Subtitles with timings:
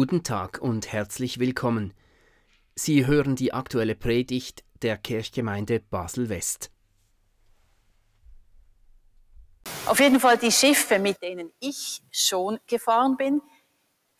[0.00, 1.92] Guten Tag und herzlich willkommen.
[2.74, 6.70] Sie hören die aktuelle Predigt der Kirchgemeinde Basel-West.
[9.84, 13.42] Auf jeden Fall die Schiffe, mit denen ich schon gefahren bin,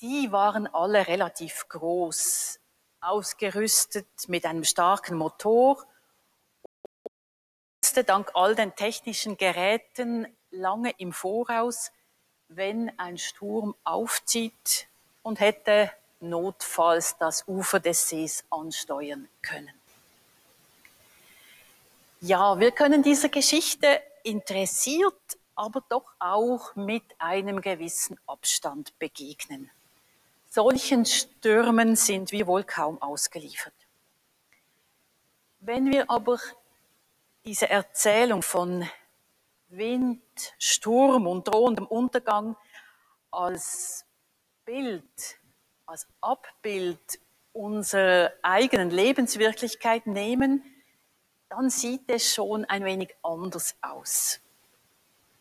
[0.03, 2.61] die waren alle relativ groß,
[3.01, 5.83] ausgerüstet mit einem starken Motor.
[8.05, 11.91] Dank all den technischen Geräten lange im Voraus,
[12.49, 14.91] wenn ein Sturm aufzieht
[15.23, 19.75] und hätte notfalls das Ufer des Sees ansteuern können.
[22.21, 29.71] Ja, wir können dieser Geschichte interessiert, aber doch auch mit einem gewissen Abstand begegnen.
[30.51, 33.73] Solchen Stürmen sind wir wohl kaum ausgeliefert.
[35.61, 36.39] Wenn wir aber
[37.45, 38.89] diese Erzählung von
[39.69, 40.23] Wind,
[40.59, 42.57] Sturm und drohendem Untergang
[43.31, 44.05] als
[44.71, 45.37] Bild,
[45.85, 47.19] als Abbild
[47.53, 50.63] unserer eigenen Lebenswirklichkeit nehmen,
[51.49, 54.39] dann sieht es schon ein wenig anders aus.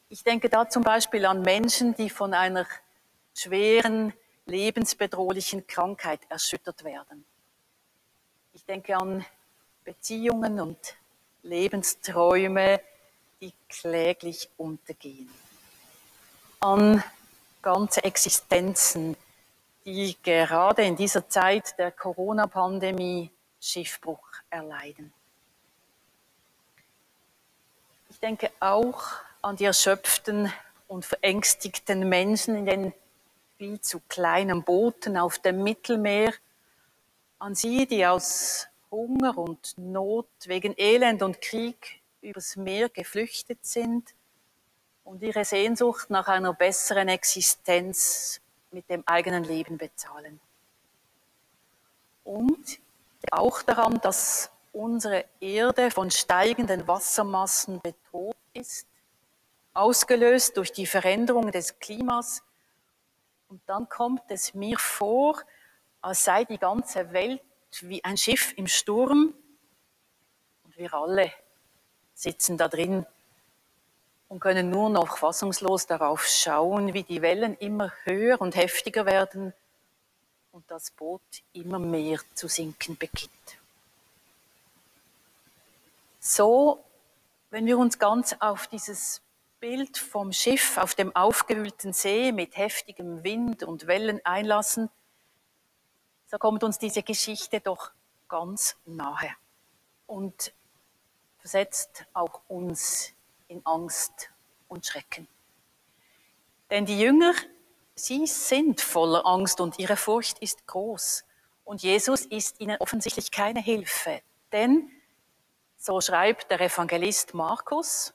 [0.09, 2.65] Ich denke da zum Beispiel an Menschen, die von einer
[3.35, 4.13] schweren,
[4.47, 7.23] lebensbedrohlichen Krankheit erschüttert werden.
[8.53, 9.23] Ich denke an
[9.83, 10.95] Beziehungen und
[11.43, 12.81] Lebensträume,
[13.41, 15.29] die kläglich untergehen.
[16.61, 17.03] An
[17.61, 19.15] ganze Existenzen,
[19.85, 25.11] die gerade in dieser Zeit der Corona-Pandemie Schiffbruch erleiden.
[28.09, 29.03] Ich denke auch
[29.41, 30.51] an die erschöpften
[30.87, 32.93] und verängstigten Menschen in den
[33.57, 36.33] viel zu kleinen Booten auf dem Mittelmeer,
[37.39, 44.13] an sie, die aus Hunger und Not wegen Elend und Krieg übers Meer geflüchtet sind
[45.09, 50.39] und ihre Sehnsucht nach einer besseren Existenz mit dem eigenen Leben bezahlen.
[52.23, 52.79] Und
[53.31, 58.85] auch daran, dass unsere Erde von steigenden Wassermassen bedroht ist,
[59.73, 62.43] ausgelöst durch die Veränderung des Klimas.
[63.47, 65.41] Und dann kommt es mir vor,
[66.01, 67.41] als sei die ganze Welt
[67.81, 69.33] wie ein Schiff im Sturm
[70.65, 71.33] und wir alle
[72.13, 73.07] sitzen da drin
[74.29, 79.53] und können nur noch fassungslos darauf schauen, wie die Wellen immer höher und heftiger werden
[80.51, 83.31] und das Boot immer mehr zu sinken beginnt.
[86.19, 86.83] So,
[87.49, 89.21] wenn wir uns ganz auf dieses
[89.59, 94.89] Bild vom Schiff auf dem aufgewühlten See mit heftigem Wind und Wellen einlassen,
[96.27, 97.91] so kommt uns diese Geschichte doch
[98.27, 99.35] ganz nahe
[100.05, 100.53] und
[101.39, 103.13] versetzt auch uns
[103.49, 104.29] in Angst
[104.67, 105.27] und Schrecken.
[106.69, 107.33] Denn die Jünger,
[107.95, 111.25] sie sind voller Angst und ihre Furcht ist groß.
[111.65, 114.21] Und Jesus ist ihnen offensichtlich keine Hilfe.
[114.51, 114.89] Denn,
[115.77, 118.13] so schreibt der Evangelist Markus,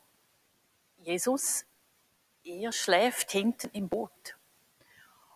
[0.98, 1.64] Jesus,
[2.44, 4.36] er schläft hinten im Boot.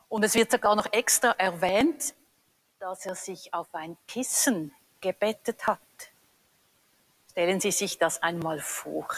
[0.08, 2.14] Und es wird sogar noch extra erwähnt,
[2.78, 5.80] dass er sich auf ein Kissen gebettet hat.
[7.30, 9.08] Stellen Sie sich das einmal vor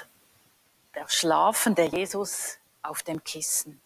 [0.94, 3.80] der schlafende Jesus auf dem Kissen.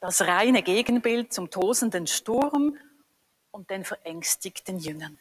[0.00, 2.78] Das reine Gegenbild zum tosenden Sturm
[3.50, 5.18] und den verängstigten Jüngern.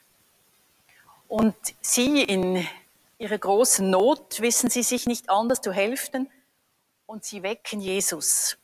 [1.27, 2.67] Und sie in
[3.17, 6.29] ihrer großen Not wissen sie sich nicht anders zu helfen
[7.05, 8.57] und sie wecken Jesus.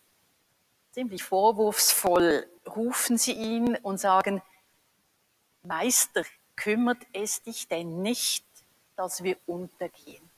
[0.92, 4.42] Ziemlich vorwurfsvoll rufen sie ihn und sagen,
[5.64, 6.24] Meister,
[6.56, 8.46] kümmert es dich denn nicht,
[8.96, 10.30] dass wir untergehen?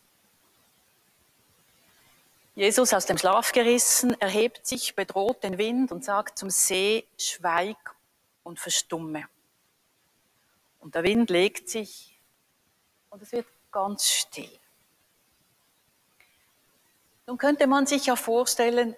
[2.55, 7.77] Jesus aus dem Schlaf gerissen, erhebt sich, bedroht den Wind und sagt zum See, schweig
[8.43, 9.25] und verstumme.
[10.79, 12.17] Und der Wind legt sich
[13.09, 14.49] und es wird ganz still.
[17.27, 18.95] Nun könnte man sich ja vorstellen,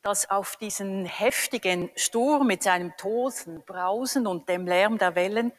[0.00, 5.52] dass auf diesen heftigen Sturm mit seinem Tosen, Brausen und dem Lärm der Wellen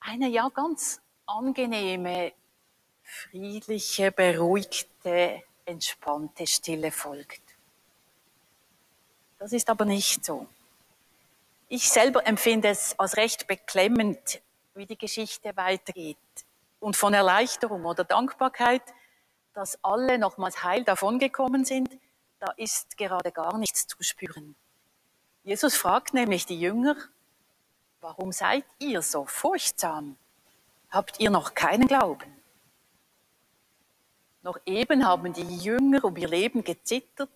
[0.00, 2.32] eine ja ganz angenehme,
[3.04, 7.42] friedliche, beruhigte entspannte Stille folgt.
[9.38, 10.46] Das ist aber nicht so.
[11.68, 14.42] Ich selber empfinde es als recht beklemmend,
[14.74, 16.18] wie die Geschichte weitergeht
[16.80, 18.82] und von Erleichterung oder Dankbarkeit,
[19.54, 21.90] dass alle nochmals heil davongekommen sind,
[22.40, 24.56] da ist gerade gar nichts zu spüren.
[25.44, 26.96] Jesus fragt nämlich die Jünger,
[28.00, 30.16] warum seid ihr so furchtsam?
[30.90, 32.39] Habt ihr noch keinen Glauben?
[34.42, 37.30] Noch eben haben die Jünger um ihr Leben gezittert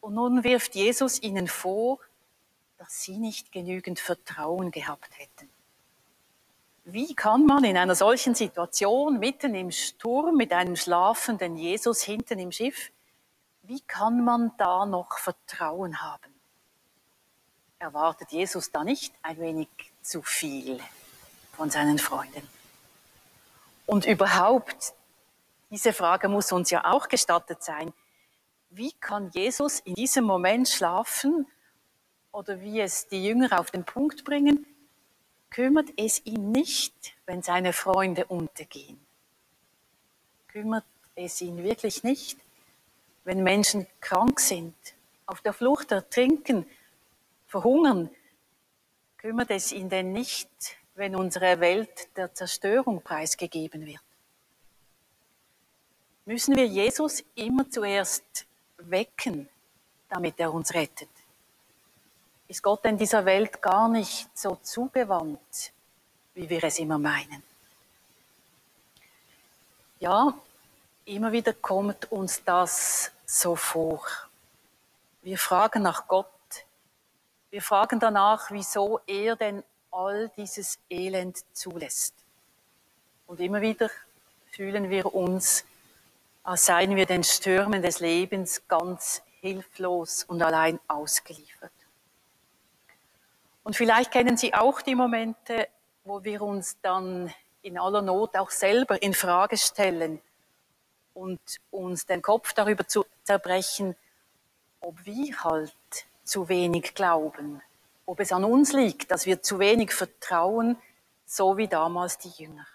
[0.00, 1.98] und nun wirft Jesus ihnen vor,
[2.76, 5.48] dass sie nicht genügend Vertrauen gehabt hätten.
[6.84, 12.38] Wie kann man in einer solchen Situation mitten im Sturm mit einem schlafenden Jesus hinten
[12.38, 12.90] im Schiff,
[13.62, 16.34] wie kann man da noch Vertrauen haben?
[17.78, 19.68] Erwartet Jesus da nicht ein wenig
[20.02, 20.78] zu viel
[21.56, 22.46] von seinen Freunden?
[23.86, 24.92] Und überhaupt,
[25.74, 27.92] diese Frage muss uns ja auch gestattet sein.
[28.70, 31.48] Wie kann Jesus in diesem Moment schlafen
[32.30, 34.64] oder wie es die Jünger auf den Punkt bringen,
[35.50, 39.04] kümmert es ihn nicht, wenn seine Freunde untergehen.
[40.46, 40.84] Kümmert
[41.16, 42.38] es ihn wirklich nicht,
[43.24, 44.76] wenn Menschen krank sind,
[45.26, 46.66] auf der Flucht ertrinken,
[47.48, 48.10] verhungern.
[49.16, 50.50] Kümmert es ihn denn nicht,
[50.94, 54.13] wenn unsere Welt der Zerstörung preisgegeben wird?
[56.26, 58.46] Müssen wir Jesus immer zuerst
[58.78, 59.48] wecken,
[60.08, 61.08] damit er uns rettet?
[62.48, 65.72] ist Gott in dieser Welt gar nicht so zugewandt,
[66.34, 67.42] wie wir es immer meinen.
[70.00, 70.34] Ja,
[71.06, 74.06] immer wieder kommt uns das so vor.
[75.22, 76.28] Wir fragen nach Gott.
[77.50, 82.14] Wir fragen danach, wieso er denn all dieses Elend zulässt.
[83.26, 83.88] Und immer wieder
[84.50, 85.64] fühlen wir uns,
[86.44, 91.72] als seien wir den Stürmen des Lebens ganz hilflos und allein ausgeliefert.
[93.62, 95.68] Und vielleicht kennen Sie auch die Momente,
[96.04, 97.32] wo wir uns dann
[97.62, 100.20] in aller Not auch selber in Frage stellen
[101.14, 103.96] und uns den Kopf darüber zu zerbrechen,
[104.80, 105.74] ob wir halt
[106.24, 107.62] zu wenig glauben,
[108.04, 110.76] ob es an uns liegt, dass wir zu wenig vertrauen,
[111.24, 112.66] so wie damals die Jünger.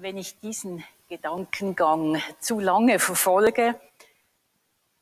[0.00, 3.74] Wenn ich diesen Gedankengang zu lange verfolge,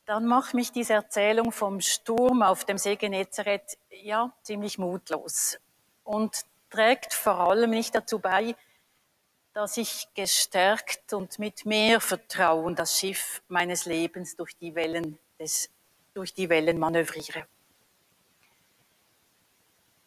[0.07, 5.59] dann macht mich diese Erzählung vom Sturm auf dem See Genezareth ja ziemlich mutlos
[6.03, 8.55] und trägt vor allem nicht dazu bei,
[9.53, 15.69] dass ich gestärkt und mit mehr Vertrauen das Schiff meines Lebens durch die Wellen, des,
[16.15, 17.45] durch die Wellen manövriere.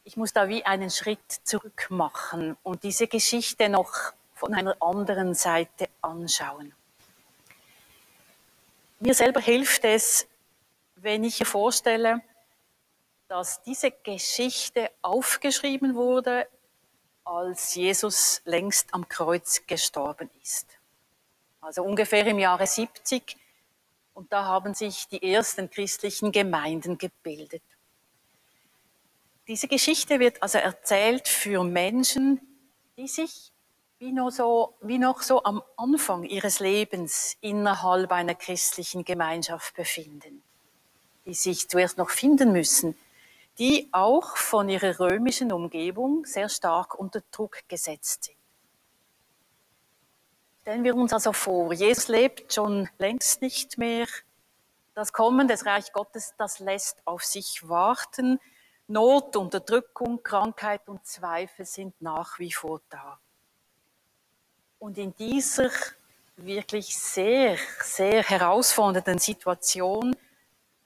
[0.02, 5.34] Ich muss da wie einen Schritt zurück machen und diese Geschichte noch von einer anderen
[5.34, 6.72] Seite anschauen.
[8.98, 10.26] Mir selber hilft es,
[10.96, 12.22] wenn ich mir vorstelle,
[13.28, 16.48] dass diese Geschichte aufgeschrieben wurde,
[17.22, 20.66] als Jesus längst am Kreuz gestorben ist.
[21.60, 23.36] Also ungefähr im Jahre 70.
[24.14, 27.62] Und da haben sich die ersten christlichen Gemeinden gebildet.
[29.46, 32.40] Diese Geschichte wird also erzählt für Menschen,
[32.96, 33.49] die sich
[34.00, 40.42] wie noch, so, wie noch so am Anfang ihres Lebens innerhalb einer christlichen Gemeinschaft befinden,
[41.26, 42.96] die sich zuerst noch finden müssen,
[43.58, 48.36] die auch von ihrer römischen Umgebung sehr stark unter Druck gesetzt sind.
[50.62, 54.06] Stellen wir uns also vor, Jesus lebt schon längst nicht mehr.
[54.94, 58.40] Das Kommen des Reich Gottes, das lässt auf sich warten.
[58.86, 63.18] Not, Unterdrückung, Krankheit und Zweifel sind nach wie vor da.
[64.80, 65.70] Und in dieser
[66.36, 70.16] wirklich sehr, sehr herausfordernden Situation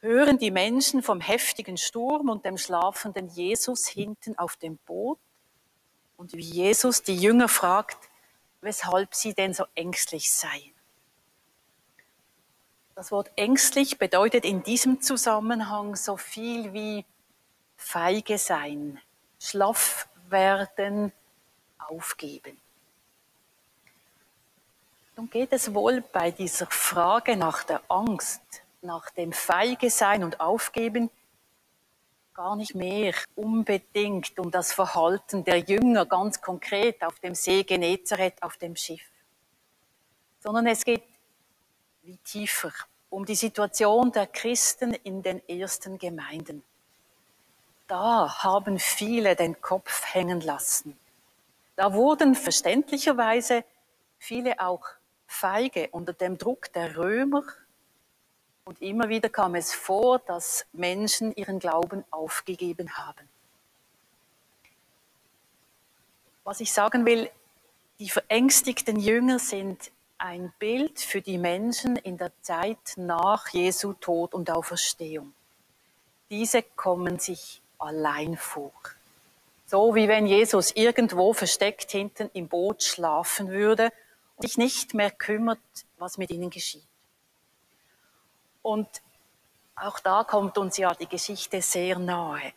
[0.00, 5.20] hören die Menschen vom heftigen Sturm und dem schlafenden Jesus hinten auf dem Boot
[6.16, 8.10] und wie Jesus die Jünger fragt,
[8.60, 10.74] weshalb sie denn so ängstlich seien.
[12.96, 17.04] Das Wort ängstlich bedeutet in diesem Zusammenhang so viel wie
[17.76, 19.00] feige sein,
[19.38, 21.12] schlaff werden,
[21.78, 22.60] aufgeben.
[25.16, 28.42] Nun geht es wohl bei dieser Frage nach der Angst,
[28.82, 31.08] nach dem Feige sein und Aufgeben
[32.34, 38.42] gar nicht mehr unbedingt um das Verhalten der Jünger ganz konkret auf dem See Genezareth
[38.42, 39.08] auf dem Schiff,
[40.40, 41.04] sondern es geht
[42.02, 42.72] wie tiefer
[43.08, 46.64] um die Situation der Christen in den ersten Gemeinden.
[47.86, 50.98] Da haben viele den Kopf hängen lassen.
[51.76, 53.64] Da wurden verständlicherweise
[54.18, 54.84] viele auch
[55.34, 57.42] feige unter dem Druck der Römer.
[58.64, 63.28] Und immer wieder kam es vor, dass Menschen ihren Glauben aufgegeben haben.
[66.44, 67.30] Was ich sagen will,
[67.98, 74.34] die verängstigten Jünger sind ein Bild für die Menschen in der Zeit nach Jesu Tod
[74.34, 75.34] und Auferstehung.
[76.30, 78.72] Diese kommen sich allein vor.
[79.66, 83.90] So wie wenn Jesus irgendwo versteckt hinten im Boot schlafen würde
[84.36, 85.60] und sich nicht mehr kümmert,
[85.98, 86.86] was mit ihnen geschieht.
[88.62, 88.88] Und
[89.76, 92.52] Auch da kommt uns ja die Geschichte sehr nahe.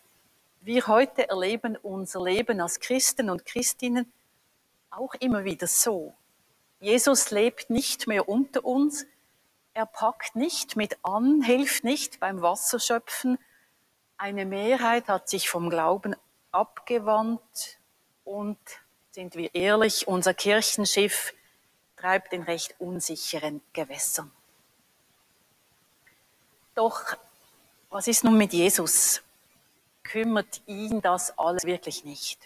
[0.60, 4.12] Wir heute erleben unser Leben als Christen und Christinnen
[4.90, 6.14] auch immer wieder so.
[6.80, 9.06] Jesus lebt nicht mehr unter uns,
[9.74, 13.38] er packt nicht mit an, hilft nicht beim Wasserschöpfen.
[14.16, 16.16] Eine Mehrheit hat sich vom Glauben
[16.52, 17.78] abgewandt
[18.24, 18.58] und,
[19.10, 21.32] sind wir ehrlich, unser Kirchenschiff
[21.98, 24.30] treibt in recht unsicheren Gewässern.
[26.74, 27.16] Doch
[27.90, 29.22] was ist nun mit Jesus?
[30.02, 32.38] Kümmert ihn das alles wirklich nicht?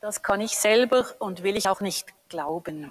[0.00, 2.90] Das kann ich selber und will ich auch nicht glauben.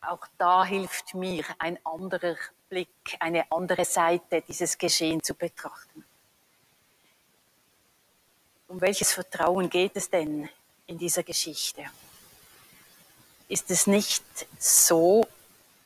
[0.00, 2.36] Auch da hilft mir ein anderer
[2.68, 2.88] Blick,
[3.20, 6.04] eine andere Seite dieses Geschehen zu betrachten.
[8.68, 10.48] Um welches Vertrauen geht es denn
[10.86, 11.84] in dieser Geschichte?
[13.50, 14.22] Ist es nicht
[14.60, 15.26] so,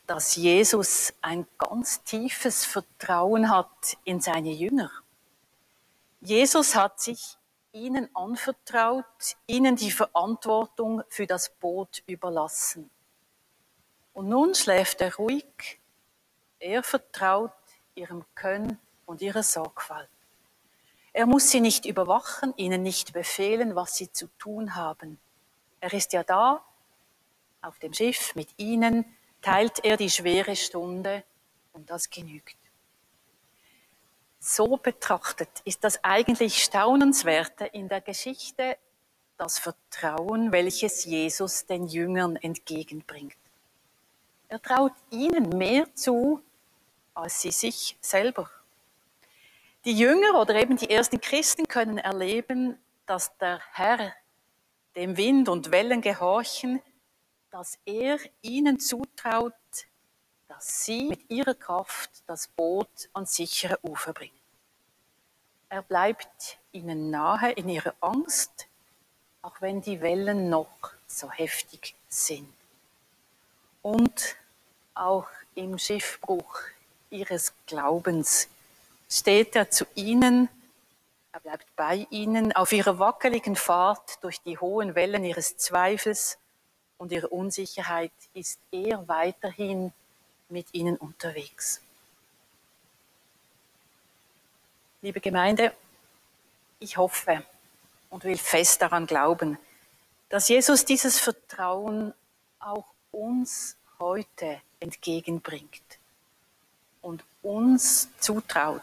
[0.06, 4.90] dass Jesus ein ganz tiefes Vertrauen hat in seine Jünger?
[6.20, 7.38] Jesus hat sich
[7.72, 9.06] ihnen anvertraut,
[9.46, 12.90] ihnen die Verantwortung für das Boot überlassen.
[14.12, 15.80] Und nun schläft er ruhig,
[16.58, 17.50] er vertraut
[17.94, 20.10] ihrem Können und ihrer Sorgfalt.
[21.14, 25.18] Er muss sie nicht überwachen, ihnen nicht befehlen, was sie zu tun haben.
[25.80, 26.62] Er ist ja da,
[27.64, 29.04] auf dem Schiff mit ihnen,
[29.42, 31.24] teilt er die schwere Stunde
[31.72, 32.56] und das genügt
[34.44, 38.76] so betrachtet ist das eigentlich Staunenswerte in der Geschichte
[39.38, 43.38] das Vertrauen, welches Jesus den Jüngern entgegenbringt.
[44.48, 46.42] Er traut ihnen mehr zu
[47.14, 48.50] als sie sich selber.
[49.84, 54.12] Die Jünger oder eben die ersten Christen können erleben, dass der Herr
[54.96, 56.82] dem Wind und Wellen gehorchen,
[57.54, 59.52] dass er ihnen zutraut,
[60.48, 64.34] dass sie mit ihrer Kraft das Boot ans sichere Ufer bringen.
[65.68, 68.66] Er bleibt ihnen nahe in ihrer Angst,
[69.40, 72.52] auch wenn die Wellen noch so heftig sind.
[73.82, 74.34] Und
[74.96, 76.58] auch im Schiffbruch
[77.10, 78.48] ihres Glaubens
[79.08, 80.48] steht er zu ihnen,
[81.30, 86.36] er bleibt bei ihnen auf ihrer wackeligen Fahrt durch die hohen Wellen ihres Zweifels
[86.98, 89.92] und ihrer Unsicherheit ist er weiterhin
[90.48, 91.80] mit ihnen unterwegs.
[95.02, 95.72] Liebe Gemeinde,
[96.78, 97.44] ich hoffe
[98.10, 99.58] und will fest daran glauben,
[100.28, 102.14] dass Jesus dieses Vertrauen
[102.58, 105.82] auch uns heute entgegenbringt
[107.02, 108.80] und uns zutraut,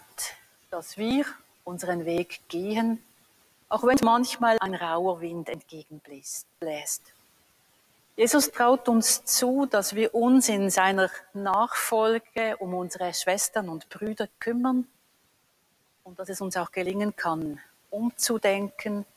[0.69, 1.25] dass wir
[1.63, 3.03] unseren Weg gehen,
[3.69, 6.45] auch wenn manchmal ein rauer Wind entgegenbläst.
[8.21, 14.27] Jesus traut uns zu, dass wir uns in seiner Nachfolge um unsere Schwestern und Brüder
[14.39, 14.87] kümmern
[16.03, 17.59] und dass es uns auch gelingen kann,
[17.89, 19.07] umzudenken,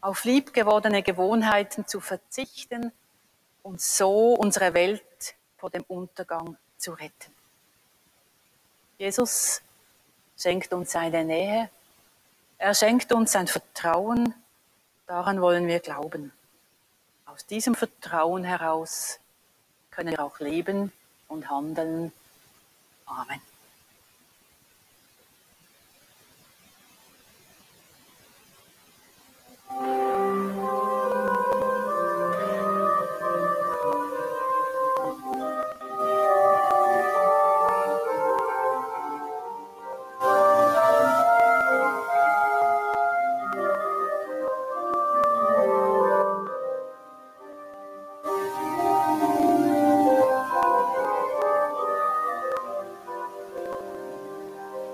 [0.00, 2.92] auf liebgewordene Gewohnheiten zu verzichten
[3.64, 7.34] und so unsere Welt vor dem Untergang zu retten.
[8.98, 9.62] Jesus
[10.38, 11.70] schenkt uns seine Nähe,
[12.58, 14.32] er schenkt uns sein Vertrauen,
[15.08, 16.30] daran wollen wir glauben.
[17.34, 19.18] Aus diesem Vertrauen heraus
[19.90, 20.92] können wir auch leben
[21.26, 22.12] und handeln.
[23.06, 23.40] Amen.